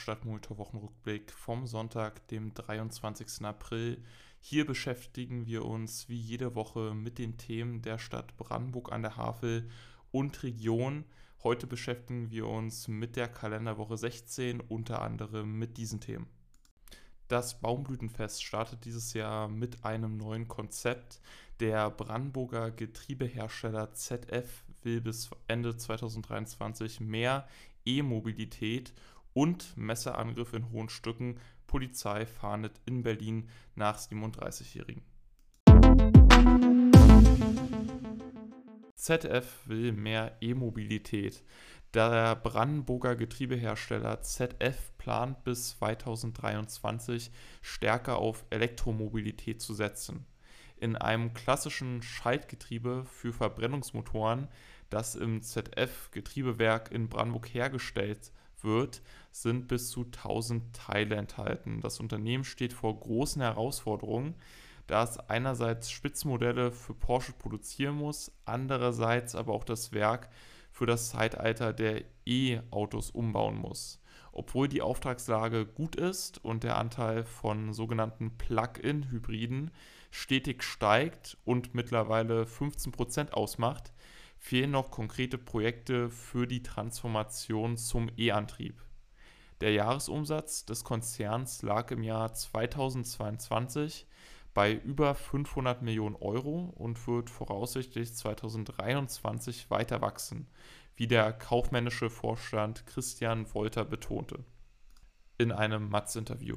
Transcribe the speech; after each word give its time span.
Stadtmonitor 0.00 0.56
Wochenrückblick 0.56 1.30
vom 1.30 1.66
Sonntag, 1.66 2.26
dem 2.28 2.54
23. 2.54 3.44
April. 3.44 4.02
Hier 4.40 4.66
beschäftigen 4.66 5.46
wir 5.46 5.66
uns 5.66 6.08
wie 6.08 6.18
jede 6.18 6.54
Woche 6.54 6.94
mit 6.94 7.18
den 7.18 7.36
Themen 7.36 7.82
der 7.82 7.98
Stadt 7.98 8.36
Brandenburg 8.38 8.90
an 8.92 9.02
der 9.02 9.18
Havel 9.18 9.68
und 10.10 10.42
Region. 10.42 11.04
Heute 11.42 11.66
beschäftigen 11.66 12.30
wir 12.30 12.46
uns 12.46 12.88
mit 12.88 13.16
der 13.16 13.28
Kalenderwoche 13.28 13.98
16, 13.98 14.60
unter 14.60 15.02
anderem 15.02 15.58
mit 15.58 15.76
diesen 15.76 16.00
Themen. 16.00 16.26
Das 17.28 17.60
Baumblütenfest 17.60 18.42
startet 18.42 18.86
dieses 18.86 19.12
Jahr 19.12 19.48
mit 19.48 19.84
einem 19.84 20.16
neuen 20.16 20.48
Konzept. 20.48 21.20
Der 21.60 21.90
Brandenburger 21.90 22.70
Getriebehersteller 22.70 23.92
ZF 23.92 24.64
will 24.82 25.02
bis 25.02 25.30
Ende 25.46 25.76
2023 25.76 27.00
mehr 27.00 27.46
E-Mobilität 27.84 28.94
und 29.34 29.76
Messerangriff 29.76 30.52
in 30.52 30.70
hohen 30.70 30.88
Stücken. 30.88 31.38
Polizei 31.66 32.26
fahndet 32.26 32.80
in 32.86 33.02
Berlin 33.02 33.48
nach 33.74 33.98
37-Jährigen. 33.98 35.02
ZF 38.94 39.66
will 39.66 39.92
mehr 39.92 40.36
E-Mobilität. 40.40 41.42
Der 41.94 42.36
Brandenburger 42.36 43.16
Getriebehersteller 43.16 44.22
ZF 44.22 44.96
plant 44.98 45.42
bis 45.42 45.70
2023 45.78 47.32
stärker 47.62 48.18
auf 48.18 48.44
Elektromobilität 48.50 49.60
zu 49.60 49.74
setzen. 49.74 50.26
In 50.76 50.96
einem 50.96 51.34
klassischen 51.34 52.02
Schaltgetriebe 52.02 53.04
für 53.06 53.32
Verbrennungsmotoren, 53.32 54.48
das 54.88 55.14
im 55.14 55.42
ZF-Getriebewerk 55.42 56.92
in 56.92 57.08
Brandenburg 57.08 57.52
hergestellt 57.52 58.32
wird, 58.64 59.02
sind 59.30 59.68
bis 59.68 59.90
zu 59.90 60.04
1000 60.04 60.74
Teile 60.74 61.16
enthalten. 61.16 61.80
Das 61.80 62.00
Unternehmen 62.00 62.44
steht 62.44 62.72
vor 62.72 62.98
großen 62.98 63.42
Herausforderungen, 63.42 64.34
da 64.86 65.04
es 65.04 65.18
einerseits 65.18 65.90
Spitzenmodelle 65.90 66.72
für 66.72 66.94
Porsche 66.94 67.32
produzieren 67.32 67.94
muss, 67.94 68.32
andererseits 68.44 69.34
aber 69.34 69.52
auch 69.52 69.64
das 69.64 69.92
Werk 69.92 70.28
für 70.72 70.86
das 70.86 71.10
Zeitalter 71.10 71.72
der 71.72 72.02
E-Autos 72.26 73.10
umbauen 73.10 73.56
muss. 73.56 74.00
Obwohl 74.32 74.68
die 74.68 74.82
Auftragslage 74.82 75.66
gut 75.66 75.96
ist 75.96 76.44
und 76.44 76.62
der 76.62 76.78
Anteil 76.78 77.24
von 77.24 77.72
sogenannten 77.72 78.36
Plug-in-Hybriden 78.38 79.70
stetig 80.10 80.62
steigt 80.62 81.36
und 81.44 81.74
mittlerweile 81.74 82.44
15% 82.44 83.32
ausmacht, 83.32 83.92
fehlen 84.40 84.70
noch 84.70 84.90
konkrete 84.90 85.38
Projekte 85.38 86.08
für 86.10 86.46
die 86.46 86.62
Transformation 86.62 87.76
zum 87.76 88.10
E-Antrieb. 88.16 88.82
Der 89.60 89.72
Jahresumsatz 89.72 90.64
des 90.64 90.82
Konzerns 90.82 91.60
lag 91.60 91.90
im 91.90 92.02
Jahr 92.02 92.32
2022 92.32 94.06
bei 94.54 94.72
über 94.72 95.14
500 95.14 95.82
Millionen 95.82 96.16
Euro 96.16 96.72
und 96.74 97.06
wird 97.06 97.28
voraussichtlich 97.28 98.14
2023 98.14 99.70
weiter 99.70 100.00
wachsen, 100.00 100.48
wie 100.96 101.06
der 101.06 101.34
kaufmännische 101.34 102.08
Vorstand 102.08 102.86
Christian 102.86 103.52
Wolter 103.54 103.84
betonte 103.84 104.42
in 105.36 105.52
einem 105.52 105.90
Matz-Interview. 105.90 106.56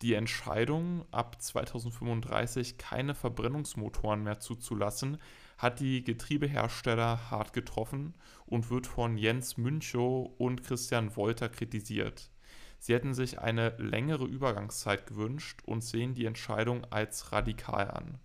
Die 0.00 0.14
Entscheidung, 0.14 1.04
ab 1.10 1.42
2035 1.42 2.78
keine 2.78 3.16
Verbrennungsmotoren 3.16 4.22
mehr 4.22 4.38
zuzulassen, 4.38 5.18
hat 5.56 5.80
die 5.80 6.04
Getriebehersteller 6.04 7.32
hart 7.32 7.52
getroffen 7.52 8.14
und 8.46 8.70
wird 8.70 8.86
von 8.86 9.18
Jens 9.18 9.56
Münchow 9.56 10.30
und 10.38 10.62
Christian 10.62 11.16
Wolter 11.16 11.48
kritisiert. 11.48 12.30
Sie 12.78 12.94
hätten 12.94 13.12
sich 13.12 13.40
eine 13.40 13.70
längere 13.78 14.24
Übergangszeit 14.24 15.04
gewünscht 15.06 15.62
und 15.64 15.82
sehen 15.82 16.14
die 16.14 16.26
Entscheidung 16.26 16.84
als 16.90 17.32
radikal 17.32 17.90
an. 17.90 18.20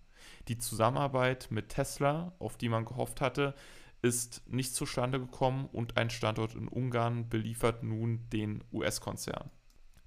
Die 0.47 0.59
Zusammenarbeit 0.59 1.47
mit 1.49 1.69
Tesla, 1.69 2.35
auf 2.37 2.55
die 2.55 2.69
man 2.69 2.85
gehofft 2.85 3.19
hatte, 3.19 3.55
ist 4.03 4.43
nicht 4.47 4.75
zustande 4.75 5.19
gekommen 5.19 5.67
und 5.71 5.97
ein 5.97 6.11
Standort 6.11 6.53
in 6.53 6.67
Ungarn 6.67 7.29
beliefert 7.29 7.81
nun 7.81 8.29
den 8.29 8.63
US-Konzern. 8.71 9.49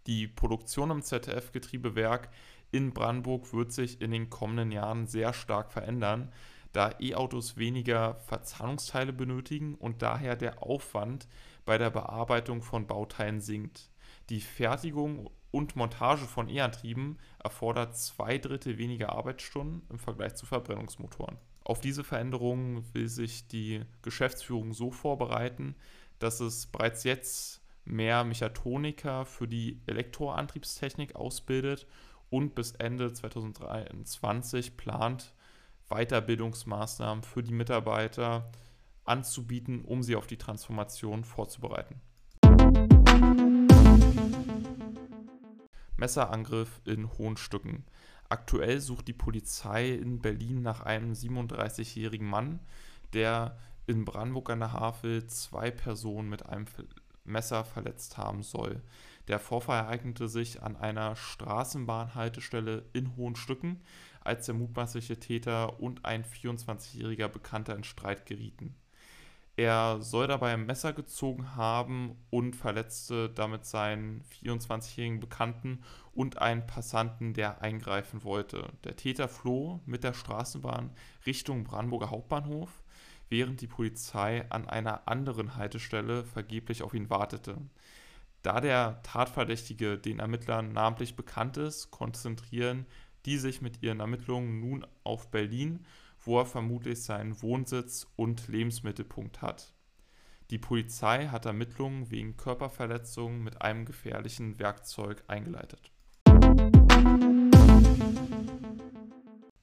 Die 0.06 0.28
Produktion 0.28 0.90
im 0.90 1.02
ZDF-Getriebewerk 1.02 2.30
in 2.70 2.92
Brandenburg 2.92 3.52
wird 3.52 3.72
sich 3.72 4.00
in 4.00 4.10
den 4.10 4.30
kommenden 4.30 4.70
Jahren 4.70 5.06
sehr 5.06 5.32
stark 5.32 5.72
verändern, 5.72 6.32
da 6.72 6.90
E-Autos 7.00 7.56
weniger 7.56 8.16
Verzahnungsteile 8.26 9.12
benötigen 9.12 9.74
und 9.74 10.02
daher 10.02 10.36
der 10.36 10.62
Aufwand 10.62 11.26
bei 11.64 11.78
der 11.78 11.90
Bearbeitung 11.90 12.62
von 12.62 12.86
Bauteilen 12.86 13.40
sinkt. 13.40 13.90
Die 14.28 14.40
Fertigung 14.40 15.30
und 15.50 15.74
Montage 15.74 16.26
von 16.26 16.48
E-Antrieben 16.48 17.18
erfordert 17.42 17.96
zwei 17.96 18.38
Drittel 18.38 18.78
weniger 18.78 19.12
Arbeitsstunden 19.12 19.82
im 19.88 19.98
Vergleich 19.98 20.34
zu 20.34 20.44
Verbrennungsmotoren. 20.44 21.38
Auf 21.64 21.80
diese 21.80 22.04
Veränderungen 22.04 22.84
will 22.92 23.08
sich 23.08 23.48
die 23.48 23.82
Geschäftsführung 24.02 24.72
so 24.72 24.90
vorbereiten, 24.90 25.74
dass 26.18 26.40
es 26.40 26.66
bereits 26.66 27.04
jetzt 27.04 27.62
mehr 27.86 28.24
Mechatroniker 28.24 29.24
für 29.24 29.48
die 29.48 29.80
Elektroantriebstechnik 29.86 31.16
ausbildet 31.16 31.86
und 32.30 32.54
bis 32.54 32.72
Ende 32.72 33.12
2023 33.12 34.76
plant, 34.76 35.32
Weiterbildungsmaßnahmen 35.88 37.22
für 37.22 37.42
die 37.42 37.54
Mitarbeiter 37.54 38.50
anzubieten, 39.04 39.84
um 39.84 40.02
sie 40.02 40.16
auf 40.16 40.26
die 40.26 40.36
Transformation 40.36 41.24
vorzubereiten. 41.24 42.00
Messerangriff 45.96 46.80
in 46.84 47.10
Hohenstücken. 47.16 47.84
Aktuell 48.28 48.80
sucht 48.80 49.08
die 49.08 49.12
Polizei 49.12 49.90
in 49.90 50.20
Berlin 50.20 50.60
nach 50.60 50.80
einem 50.80 51.12
37-jährigen 51.12 52.28
Mann, 52.28 52.60
der 53.12 53.56
in 53.86 54.04
Brandenburg 54.04 54.50
an 54.50 54.60
der 54.60 54.72
Havel 54.72 55.26
zwei 55.28 55.70
Personen 55.70 56.28
mit 56.28 56.44
einem 56.46 56.66
Messer 57.26 57.64
verletzt 57.64 58.18
haben 58.18 58.42
soll. 58.42 58.82
Der 59.28 59.38
Vorfall 59.38 59.84
ereignete 59.84 60.28
sich 60.28 60.62
an 60.62 60.76
einer 60.76 61.16
Straßenbahnhaltestelle 61.16 62.84
in 62.92 63.16
Hohenstücken, 63.16 63.82
als 64.20 64.46
der 64.46 64.54
mutmaßliche 64.54 65.18
Täter 65.18 65.80
und 65.80 66.04
ein 66.04 66.24
24-jähriger 66.24 67.28
Bekannter 67.28 67.76
in 67.76 67.84
Streit 67.84 68.26
gerieten. 68.26 68.76
Er 69.58 70.02
soll 70.02 70.26
dabei 70.26 70.52
ein 70.52 70.66
Messer 70.66 70.92
gezogen 70.92 71.56
haben 71.56 72.14
und 72.28 72.54
verletzte 72.54 73.30
damit 73.30 73.64
seinen 73.64 74.22
24-jährigen 74.42 75.18
Bekannten 75.18 75.82
und 76.12 76.42
einen 76.42 76.66
Passanten, 76.66 77.32
der 77.32 77.62
eingreifen 77.62 78.22
wollte. 78.22 78.68
Der 78.84 78.96
Täter 78.96 79.28
floh 79.28 79.80
mit 79.86 80.04
der 80.04 80.12
Straßenbahn 80.12 80.90
Richtung 81.24 81.64
Brandenburger 81.64 82.10
Hauptbahnhof 82.10 82.82
während 83.28 83.60
die 83.60 83.66
Polizei 83.66 84.44
an 84.50 84.68
einer 84.68 85.08
anderen 85.08 85.56
Haltestelle 85.56 86.24
vergeblich 86.24 86.82
auf 86.82 86.94
ihn 86.94 87.10
wartete. 87.10 87.58
Da 88.42 88.60
der 88.60 89.02
Tatverdächtige 89.02 89.98
den 89.98 90.20
Ermittlern 90.20 90.72
namentlich 90.72 91.16
bekannt 91.16 91.56
ist, 91.56 91.90
konzentrieren 91.90 92.86
die 93.26 93.38
sich 93.38 93.60
mit 93.60 93.82
ihren 93.82 94.00
Ermittlungen 94.00 94.60
nun 94.60 94.86
auf 95.02 95.30
Berlin, 95.30 95.84
wo 96.24 96.38
er 96.38 96.46
vermutlich 96.46 97.02
seinen 97.02 97.42
Wohnsitz 97.42 98.06
und 98.16 98.48
Lebensmittelpunkt 98.48 99.42
hat. 99.42 99.74
Die 100.50 100.58
Polizei 100.58 101.26
hat 101.26 101.44
Ermittlungen 101.44 102.10
wegen 102.10 102.36
Körperverletzungen 102.36 103.42
mit 103.42 103.62
einem 103.62 103.84
gefährlichen 103.84 104.60
Werkzeug 104.60 105.24
eingeleitet. 105.26 105.90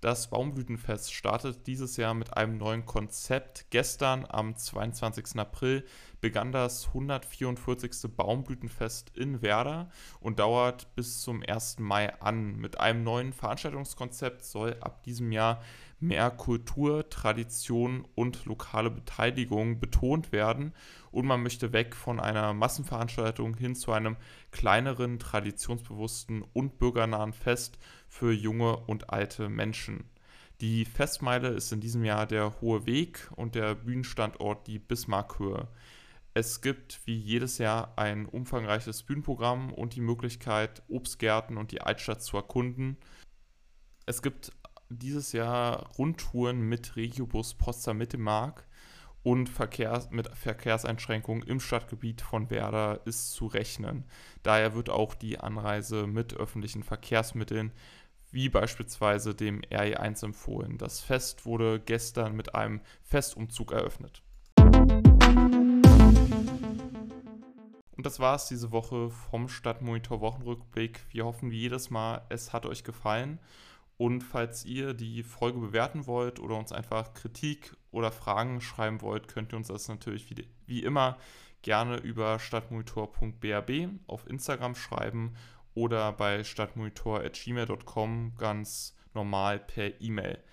Das 0.03 0.27
Baumblütenfest 0.27 1.13
startet 1.13 1.65
dieses 1.65 1.95
Jahr 1.95 2.13
mit 2.13 2.35
einem 2.35 2.57
neuen 2.57 2.85
Konzept. 2.85 3.67
Gestern, 3.69 4.25
am 4.27 4.53
22. 4.53 5.39
April, 5.39 5.85
begann 6.23 6.53
das 6.53 6.87
144. 6.87 8.09
Baumblütenfest 8.15 9.11
in 9.17 9.41
Werder 9.41 9.89
und 10.21 10.39
dauert 10.39 10.95
bis 10.95 11.19
zum 11.19 11.43
1. 11.45 11.79
Mai 11.79 12.17
an. 12.21 12.55
Mit 12.55 12.79
einem 12.79 13.03
neuen 13.03 13.33
Veranstaltungskonzept 13.33 14.45
soll 14.45 14.77
ab 14.79 15.03
diesem 15.03 15.33
Jahr 15.33 15.61
mehr 15.99 16.31
Kultur, 16.31 17.09
Tradition 17.09 18.07
und 18.15 18.45
lokale 18.45 18.89
Beteiligung 18.89 19.81
betont 19.81 20.31
werden 20.31 20.71
und 21.11 21.25
man 21.25 21.43
möchte 21.43 21.73
weg 21.73 21.93
von 21.93 22.21
einer 22.21 22.53
Massenveranstaltung 22.53 23.57
hin 23.57 23.75
zu 23.75 23.91
einem 23.91 24.15
kleineren, 24.51 25.19
traditionsbewussten 25.19 26.41
und 26.53 26.77
bürgernahen 26.77 27.33
Fest 27.33 27.77
für 28.07 28.31
junge 28.31 28.77
und 28.77 29.09
alte 29.09 29.49
Menschen. 29.49 30.05
Die 30.61 30.85
Festmeile 30.85 31.49
ist 31.49 31.73
in 31.73 31.81
diesem 31.81 32.05
Jahr 32.05 32.25
der 32.25 32.61
Hohe 32.61 32.85
Weg 32.85 33.29
und 33.35 33.55
der 33.55 33.75
Bühnenstandort 33.75 34.67
die 34.67 34.79
Bismarckhöhe. 34.79 35.67
Es 36.35 36.61
gibt 36.61 37.01
wie 37.05 37.15
jedes 37.15 37.59
Jahr 37.59 37.93
ein 37.95 38.25
umfangreiches 38.25 39.03
Bühnenprogramm 39.03 39.71
und 39.71 39.95
die 39.95 40.01
Möglichkeit, 40.01 40.81
Obstgärten 40.87 41.57
und 41.57 41.71
die 41.71 41.81
Altstadt 41.81 42.23
zu 42.23 42.37
erkunden. 42.37 42.97
Es 44.07 44.23
gibt 44.23 44.51
dieses 44.89 45.31
Jahr 45.31 45.91
Rundtouren 45.97 46.61
mit 46.61 46.95
Regiobus 46.95 47.53
Potsdam 47.53 47.97
Mittelmark 47.97 48.67
und 49.21 49.47
Verkehrs 49.47 50.09
mit 50.09 50.27
Verkehrseinschränkungen 50.35 51.43
im 51.43 51.59
Stadtgebiet 51.59 52.21
von 52.21 52.49
Werder 52.49 53.01
ist 53.05 53.33
zu 53.33 53.45
rechnen. 53.45 54.05
Daher 54.41 54.73
wird 54.73 54.89
auch 54.89 55.13
die 55.13 55.39
Anreise 55.39 56.07
mit 56.07 56.33
öffentlichen 56.33 56.83
Verkehrsmitteln 56.83 57.71
wie 58.31 58.49
beispielsweise 58.49 59.35
dem 59.35 59.61
RE1 59.61 60.25
empfohlen. 60.25 60.79
Das 60.79 60.99
Fest 60.99 61.45
wurde 61.45 61.79
gestern 61.79 62.35
mit 62.35 62.55
einem 62.55 62.81
Festumzug 63.03 63.71
eröffnet. 63.71 64.23
Und 68.03 68.07
das 68.07 68.19
war 68.19 68.35
es 68.35 68.47
diese 68.47 68.73
Woche 68.73 69.09
vom 69.09 69.47
Stadtmonitor 69.47 70.19
Wochenrückblick. 70.19 71.05
Wir 71.11 71.23
hoffen 71.23 71.51
wie 71.51 71.59
jedes 71.61 71.89
Mal, 71.89 72.21
es 72.27 72.51
hat 72.51 72.65
euch 72.65 72.83
gefallen. 72.83 73.39
Und 73.95 74.25
falls 74.25 74.65
ihr 74.65 74.93
die 74.93 75.23
Folge 75.23 75.59
bewerten 75.59 76.05
wollt 76.05 76.41
oder 76.41 76.57
uns 76.57 76.73
einfach 76.73 77.13
Kritik 77.13 77.77
oder 77.91 78.11
Fragen 78.11 78.59
schreiben 78.59 79.01
wollt, 79.01 79.29
könnt 79.29 79.53
ihr 79.53 79.57
uns 79.57 79.69
das 79.69 79.87
natürlich 79.87 80.29
wie, 80.29 80.45
wie 80.65 80.83
immer 80.83 81.17
gerne 81.61 81.95
über 81.95 82.39
stadtmonitor.brb 82.39 83.87
auf 84.07 84.27
Instagram 84.27 84.75
schreiben 84.75 85.37
oder 85.73 86.11
bei 86.11 86.43
stadtmonitor.gmail.com 86.43 88.33
ganz 88.37 88.97
normal 89.13 89.59
per 89.59 90.01
E-Mail. 90.01 90.43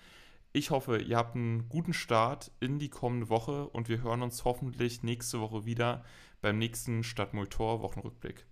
Ich 0.53 0.71
hoffe, 0.71 0.99
ihr 0.99 1.17
habt 1.17 1.35
einen 1.35 1.67
guten 1.67 1.93
Start 1.93 2.51
in 2.61 2.79
die 2.79 2.89
kommende 2.89 3.27
Woche 3.27 3.67
und 3.67 3.89
wir 3.89 4.01
hören 4.01 4.21
uns 4.21 4.45
hoffentlich 4.45 5.03
nächste 5.03 5.41
Woche 5.41 5.65
wieder 5.65 6.05
beim 6.41 6.57
nächsten 6.57 7.03
Stadtmonitor 7.03 7.81
Wochenrückblick. 7.81 8.45